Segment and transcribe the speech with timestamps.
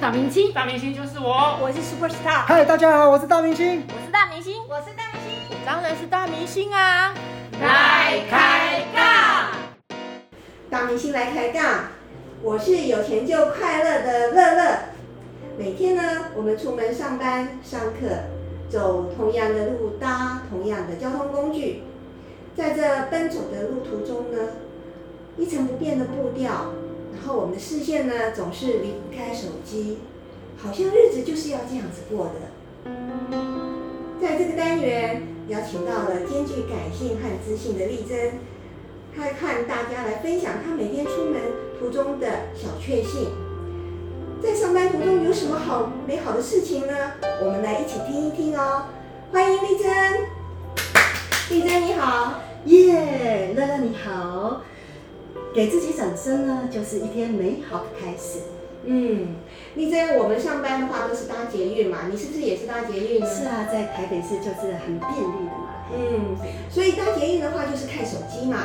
[0.00, 3.82] 大明星，大明星就是我，我是 super star，嗨，大家好，我是大明星。
[3.88, 7.14] 我是大明星，我是大明星，当然是大明星啊！
[7.60, 9.52] 来开杠。
[10.68, 11.84] 大明星来开杠，
[12.42, 14.78] 我是有钱就快乐的乐乐。
[15.56, 16.02] 每天呢，
[16.36, 18.08] 我们出门上班、上课，
[18.68, 21.84] 走同样的路，搭同样的交通工具，
[22.54, 24.38] 在这奔走的路途中呢，
[25.38, 26.72] 一成不变的步调，
[27.16, 29.98] 然后我们的视线呢，总是离不开手机，
[30.58, 32.92] 好像日子就是要这样子过的。
[34.20, 38.34] 在这个单元，邀请到了兼具感性和知性的丽珍，
[39.16, 41.40] 她和大家来分享她每天出门
[41.80, 43.30] 途中的小确幸。
[44.42, 46.92] 在上班途中有什么好美好的事情呢？
[47.42, 48.84] 我们来一起听一听哦。
[49.32, 49.90] 欢迎丽珍，
[51.50, 52.42] 丽珍你好。
[52.66, 54.60] 耶，乐乐你好，
[55.56, 58.40] 给自己掌声呢，就是一天美好的开始。
[58.84, 59.28] 嗯，
[59.74, 63.26] 你在，我们上班的话都是搭捷运嘛，你是不是也是搭捷运呢？
[63.26, 65.86] 是啊，在台北市就是很便利的嘛。
[65.94, 66.36] 嗯，
[66.68, 68.58] 所以搭捷运的话就是看手机嘛。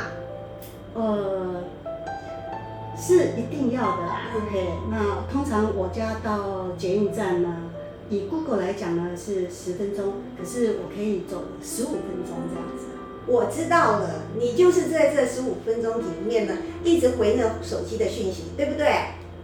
[0.92, 1.64] 呃，
[2.94, 4.02] 是一定要的
[4.36, 7.70] OK，那通常我家到捷运站呢，
[8.10, 12.91] 以 Google 来讲呢是十分钟，可是我可以走十五分钟这样子。
[13.26, 18.86] 我知道了，你就是在这十五分钟里面呢，一直回那手机的讯息，对不对？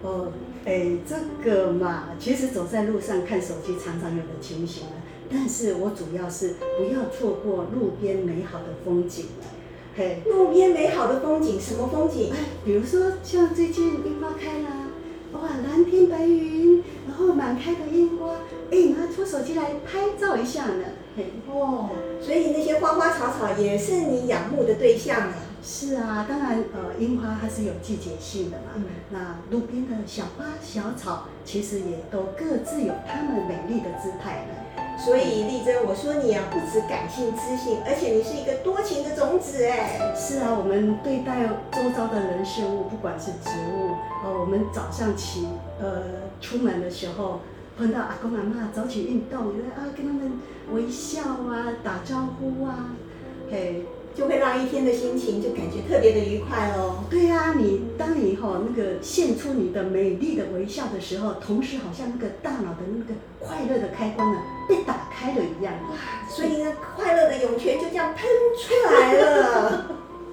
[0.03, 0.33] 哦，
[0.65, 4.93] 哎，这个嘛，其实走在路上看手机常常有的情形了，
[5.31, 9.47] 但是我主要是不要错过路边美好的风景了
[9.97, 12.33] 嘿，路边美好的风景，什么风景？
[12.33, 14.89] 哎，比如说像最近樱花开啦，
[15.33, 18.37] 哇，蓝天白云，然后满开的樱花，
[18.71, 20.85] 哎，拿出手机来拍照一下呢。
[21.19, 21.91] 嘿，哦，
[22.23, 25.35] 所以那些花花草草也是你仰慕的对象啊。
[25.61, 28.75] 是啊，当然，呃，樱花它是有季节性的嘛。
[28.77, 34.85] 嗯那路边的小花小草，其实也都各自有它们美丽的姿态呢。
[34.97, 40.15] 所以丽珍，我说你啊，不止感性知性，而且你是一个多情的种子哎。
[40.15, 43.91] 是啊，我们对待周遭的人事物，不管是植物，
[44.25, 45.49] 呃，我们早上起
[45.81, 47.41] 呃出门的时候，
[47.79, 50.33] 碰到阿公阿妈早起运动，啊跟他们
[50.73, 52.91] 微笑啊，打招呼啊，
[53.49, 53.85] 嘿，
[54.17, 57.05] 就会让一天的心情就感觉特别的愉快哦。
[57.09, 65.73] 对啊、你当你哈、那个献出你的美丽的微笑的时候，同时好像那个大脑的那个快乐的开关呢被打开了一样。
[65.89, 65.97] 哇
[66.29, 68.25] 所以呢，快乐的涌泉就这样喷
[68.59, 69.87] 出来了。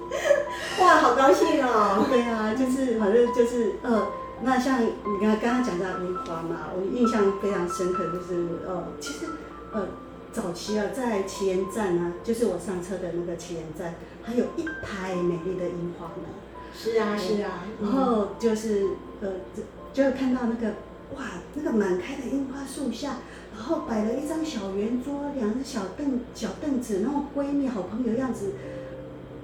[0.80, 2.06] 哇，好高兴哦！
[2.10, 4.06] 对啊，就是反正就是呃，
[4.42, 9.26] 那像你刚刚刚讲到樱花嘛，我印象非常深刻，就是呃，其实
[9.72, 9.88] 呃
[10.32, 16.28] 早期啊，在旗岩站啊，就是我上车的那个旗岩站，还有一排美丽的樱花呢。
[16.74, 17.64] 是啊，是啊。
[17.80, 18.90] 然后就是
[19.22, 19.62] 呃，就
[20.10, 20.74] 就看到那个
[21.16, 21.24] 哇，
[21.54, 23.16] 那个满开的樱花树下，
[23.56, 28.52] 然后摆了一张小圆桌，两个小凳小凳子，那种闺蜜好朋友样子，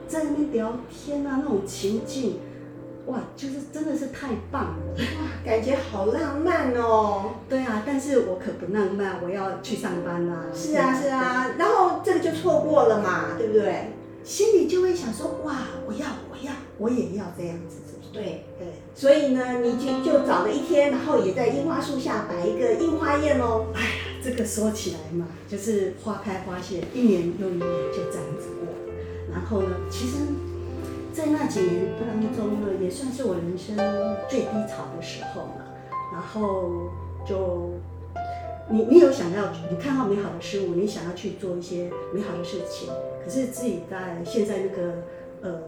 [0.06, 2.38] 在那边聊天啊，那种情境，
[3.06, 4.94] 哇，就是真的是太棒了。
[4.96, 7.32] 哇感觉好浪漫哦。
[7.48, 10.46] 对啊，但是我可不浪漫，我要去上班啊。
[10.54, 11.50] 是啊，是啊。
[11.58, 13.92] 然后这个就错过了嘛，对不对？
[14.22, 18.12] 心里就会想说，哇，我要，我要，我也要这样子，是不是？
[18.12, 18.44] 对。
[18.58, 18.68] 对。
[18.94, 23.66] 所以呢，你就就找了一天，然后也在樱花树下摆一个樱花宴哦。
[23.74, 23.88] 哎呀，
[24.22, 27.60] 这个说起来嘛，就是花开花谢，一年又一年
[27.90, 28.68] 就这样子过。
[29.32, 30.18] 然后呢，其实，
[31.12, 33.76] 在那几年当中呢，也算是我人生
[34.28, 35.62] 最低潮的时候嘛。
[36.12, 36.90] 然后
[37.26, 37.70] 就，
[38.68, 42.88] 你你有想要，你看到美好的事物，你想要去做一些美好的事情，
[43.24, 44.94] 可是自己在现在那个
[45.42, 45.60] 呃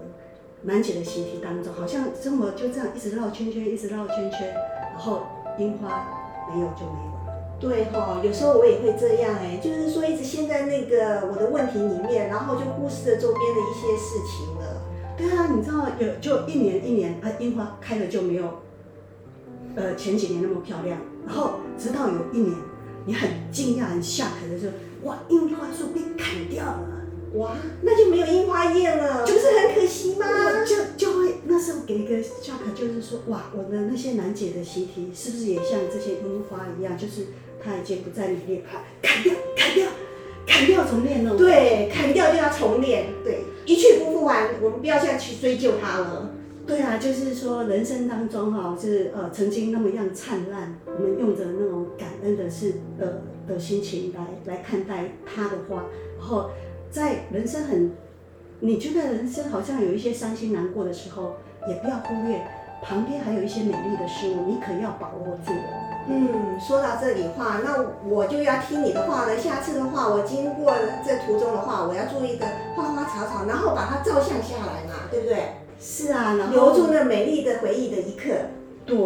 [0.62, 4.54] 满解的习题当中，好像生活就这样一直绕圈圈，一直绕圈圈，
[4.92, 5.22] 然后
[5.58, 6.08] 樱花
[6.52, 7.14] 没有就没有。
[7.60, 14.73] 对哈、有时候我也会这样哎，就是说一直陷在那个我的问题里面，然后就忽视了周边的一些事情了。
[15.16, 18.62] 对啊，你知道有就一年一年啊，樱花开的就没有，
[19.76, 20.98] 呃前几年那么漂亮。
[21.26, 22.54] 然后直到有一年，
[23.06, 26.88] 你很惊讶、很吓可的时候，哇，樱花树被砍掉了，
[27.34, 30.26] 哇，那就没有樱花宴了，不是很可惜吗？
[30.66, 37.28] 就就会那时候给一个 shock，就是说，哇，我的那些难解的习题是不是也像这些樱花一样，就是
[37.62, 39.88] 它已经不在里面，啊砍掉，砍掉，
[40.46, 41.34] 砍掉重练哦。
[41.36, 46.30] 对，砍掉就要重练，对，一去不复返，我们不要再去追究它了。
[46.66, 55.84] 对啊，就是说人生当中哈、是呃曾经那么样灿烂，我们用着那种感恩的是呃的心情来来看待它的话，
[56.18, 56.50] 然后
[56.90, 57.92] 在人生很
[58.60, 61.36] 你觉得人生好像有一些伤心难过的时候，
[61.68, 62.40] 也不要忽略
[62.82, 65.80] 旁边还有一些美丽的事物，你可要把握住哦。
[66.06, 69.38] 嗯，说到这里话，那我就要听你的话了。
[69.38, 70.72] 下次的话，我经过
[71.06, 75.38] 这途中的话，我要注意的花花草草，然后把它照相下来嘛，对不对？
[75.80, 78.32] 是啊，然后留住那美丽的回忆的一刻。
[78.86, 78.96] 对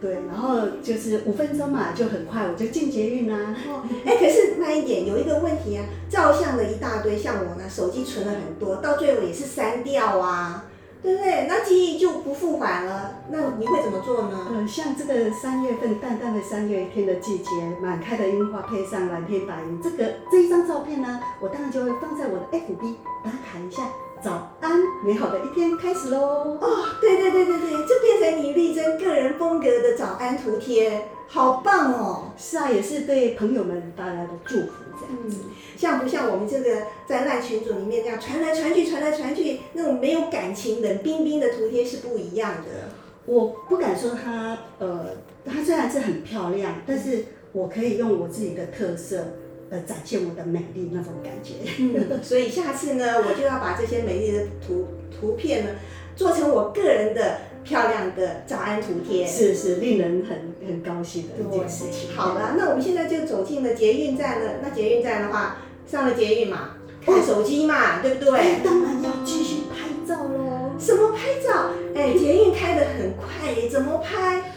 [0.00, 10.64] 对，然后就是五分钟嘛，就很快我就进捷运啦、哦，哎，可是慢一点，有一个问题啊，照相的一大堆，像我呢，手机存了很多，到最后也是删掉啊，
[11.06, 11.46] 对不对？
[11.48, 14.48] 那记忆就不复返了，那你会怎么做呢？
[14.52, 17.50] 呃，像这个三月份淡淡的三月天的季节，
[17.80, 23.84] 满开的樱花配上蓝天白云，这个这一张照片呢，我当然就会放在我的 FB 打卡一下。
[24.20, 24.72] 早安，
[25.04, 26.58] 美好的一天开始喽！
[26.60, 26.68] 哦，
[27.00, 32.32] 对对对对对，就变成你丽珍个人风格的早安图贴，好棒哦！
[32.38, 35.40] 是啊，也是对朋友们带来的祝福，这样子。
[35.76, 42.90] 像不像我们这个在烂群组里面这样传来传去、传来传去，那种没有感情、冷冰冰的图贴是不一样的。
[43.26, 45.06] 我不敢说它，呃，
[45.44, 49.24] 它虽然是很漂亮，但是我可以用我自己的特色。
[49.68, 51.54] 呃，展现我的美丽那种感觉。
[51.80, 55.72] 嗯， 所以下次呢，我就要把这些美丽的图图片呢，
[56.14, 59.26] 做成我个人的漂亮的早安图贴。
[59.26, 62.14] 是是，令人很很高兴的一件事情。
[62.14, 64.52] 好了，那我们现在就走进了捷运站了。
[64.62, 65.56] 那捷运站的话，
[65.90, 68.64] 上了捷运嘛，看手机嘛，对不对？
[68.64, 70.70] 当然要继续拍照喽。
[70.78, 71.70] 什么拍照？
[71.94, 74.52] 哎，捷运开得很快，怎么拍？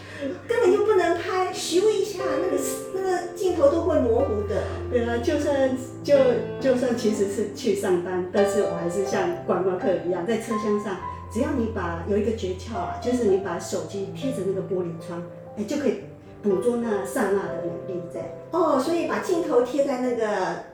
[0.46, 2.64] 根本就不能拍，咻一下，那个
[2.94, 4.64] 那个镜头都会模糊的。
[4.92, 5.72] 对啊，就算
[6.04, 6.14] 就
[6.60, 10.98] 就算其实是去上班，但是我还是像观光客一样，在车厢上，
[11.32, 15.22] 只要你把有一个诀窍啊，就是你把手机贴着那个玻璃窗，
[15.58, 16.04] 哎，就可以
[16.42, 18.22] 捕捉那刹那的美丽在。
[18.52, 20.28] 哦，所以把镜头贴在那个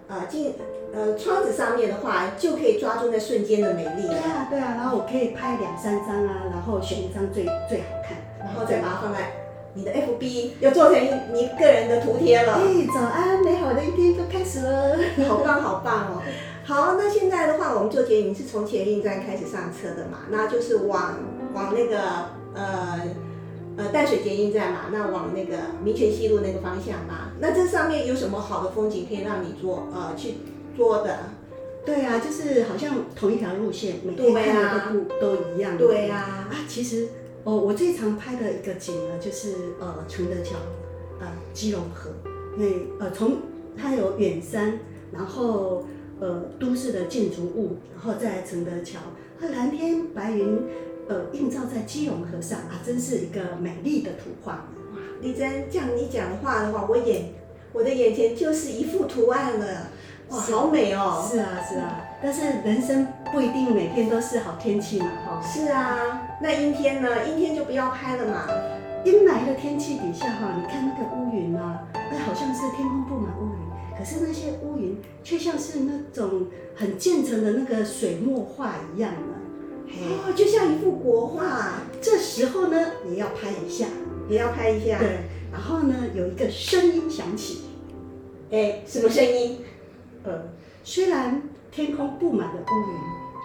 [0.07, 0.53] 呃镜
[0.93, 4.07] 呃窗子上面的话，就可以抓住那瞬间的美丽。
[4.07, 8.17] 对啊，对啊，然后我可以拍两三张啊，然后选一张最最好看。
[8.39, 9.31] 然后再把它放在
[9.73, 11.03] 你的 FB，又做成
[11.33, 12.53] 你个人的图贴了。
[12.53, 14.95] 哎，早安，美好的一天就开始了，
[15.27, 16.21] 好棒好棒哦！
[16.67, 21.13] 好，那现在的话，我们坐捷运是从捷运站开始上车的嘛，那就是往
[21.53, 21.99] 往那个
[22.55, 23.01] 呃
[23.77, 27.29] 呃淡水捷运站嘛，那往那个民权西路那个方向嘛。
[27.39, 30.35] 那这上面有什么好的风景可以让你做呃去
[30.75, 31.19] 做的？
[31.85, 35.77] 对啊，就是好像同一条路线，每天看的都都一样。
[35.77, 37.07] 对呀，啊，其实。
[37.43, 40.55] 哦，我最常拍的一个景呢，就是呃，崇德桥，
[41.19, 42.09] 呃，基隆河，
[42.57, 43.37] 因为呃，从
[43.77, 44.79] 它有远山，
[45.11, 45.85] 然后
[46.19, 48.99] 呃，都市的建筑物，然后再承德桥，
[49.39, 50.59] 和蓝天白云，
[51.07, 54.53] 呃，映照在基隆河上啊，真是一个美丽的图画。
[54.53, 57.33] 哇，丽珍，这样你讲话的话，我眼
[57.73, 59.87] 我的眼前就是一幅图案了。
[60.29, 61.23] 哇，好美哦！
[61.29, 65.41] 是啊，是啊，但是人生不一定每天都是好天气嘛，哈。
[65.41, 67.27] 是啊，那阴天呢？
[67.27, 68.47] 阴天就不要拍了嘛。
[69.03, 73.54] 阴霾的天气底下哈，你看那个乌云啊，那好像是天空布满乌云，
[73.97, 81.81] 可是那些乌云却像是那种很渐层的那个水墨画一样的，哦，就像一幅国画。
[82.01, 82.77] 这时候呢，
[83.09, 83.87] 也要拍一下，
[84.29, 84.99] 也要拍一下。
[84.99, 85.21] 对，
[85.51, 87.61] 然后呢，有一个声音响起，
[88.51, 89.59] 哎，什么声音？
[90.23, 90.49] 呃，
[90.83, 92.99] 虽然天空布满了乌云，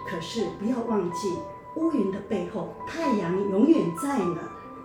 [0.09, 1.29] 可是不要忘记，
[1.75, 4.37] 乌云的背后，太阳永远在呢。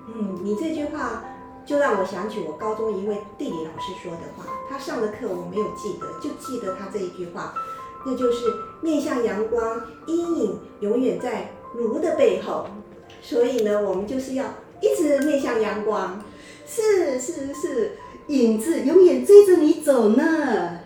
[0.08, 1.24] 嗯，你这句话
[1.66, 7.52] 就让我想起我高中一位地理老师说的话，他上的课我没有记得，就记得他这一句话，
[8.06, 8.44] 那就是
[8.80, 12.66] 面向阳光，阴影永远在炉的背后。
[13.20, 14.44] 所以呢，我们就是要
[14.80, 16.23] 一直面向阳光。
[16.64, 20.78] 是是是，影子永远追着你走呢。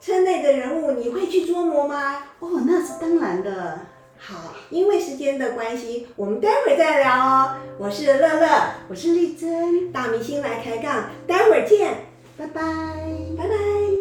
[0.00, 2.18] 车内的人物你会去捉摸吗？
[2.40, 3.80] 哦，那是当然的。
[4.18, 7.54] 好，因为时间的关系，我们待会再聊哦。
[7.82, 11.92] 我是乐乐，我是丽珍，大明星来开杠，待会儿见，
[12.36, 12.62] 拜拜，
[13.36, 13.91] 拜拜。